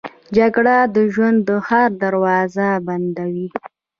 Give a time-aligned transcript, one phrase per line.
[0.37, 3.47] جګړه د ژوند هره دروازه بندوي